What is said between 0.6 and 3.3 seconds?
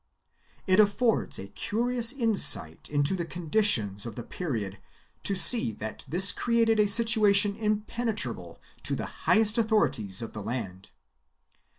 It affords a curious insight into the